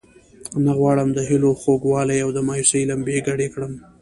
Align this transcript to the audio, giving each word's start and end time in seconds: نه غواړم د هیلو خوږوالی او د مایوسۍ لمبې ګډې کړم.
نه 0.65 0.71
غواړم 0.79 1.09
د 1.13 1.19
هیلو 1.29 1.51
خوږوالی 1.61 2.17
او 2.25 2.29
د 2.33 2.39
مایوسۍ 2.47 2.81
لمبې 2.91 3.17
ګډې 3.27 3.47
کړم. 3.53 3.73